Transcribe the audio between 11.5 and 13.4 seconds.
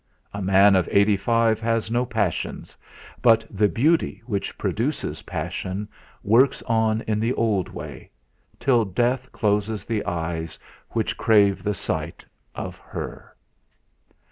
the sight of Her.